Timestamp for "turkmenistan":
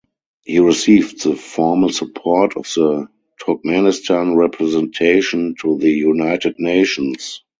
3.39-4.35